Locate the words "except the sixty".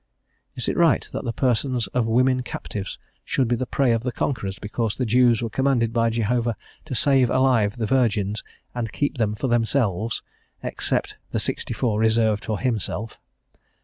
10.63-11.75